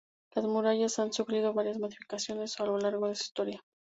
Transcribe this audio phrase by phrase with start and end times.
[0.33, 3.61] Las murallas han sufrido varias modificaciones a lo largo de su historia.